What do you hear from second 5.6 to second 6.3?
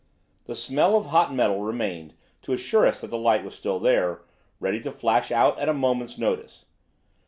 a moment's